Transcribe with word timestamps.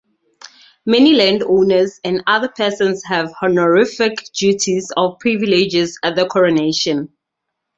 Many 0.83 1.13
landowners 1.13 1.99
and 2.03 2.23
other 2.25 2.47
persons 2.47 3.03
have 3.05 3.31
honorific 3.39 4.17
"duties" 4.33 4.91
or 4.97 5.15
privileges 5.19 5.99
at 6.01 6.15
the 6.15 6.25
coronation. 6.25 7.09